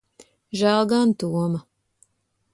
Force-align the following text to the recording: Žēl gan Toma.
Žēl 0.61 0.89
gan 0.93 1.13
Toma. 1.25 1.61